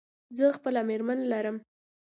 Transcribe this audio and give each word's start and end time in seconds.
زه 0.37 0.45
خپله 0.57 0.81
مېرمن 0.89 1.19
لرم. 1.31 1.57